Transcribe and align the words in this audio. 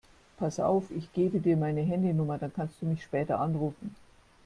Pass 0.37 0.59
auf, 0.59 0.85
ich 0.89 1.13
gebe 1.13 1.39
dir 1.39 1.55
meine 1.57 1.81
Handynummer, 1.81 2.39
dann 2.39 2.51
kannst 2.51 2.81
du 2.81 2.87
mich 2.87 3.03
später 3.03 3.39
anrufen. 3.39 3.93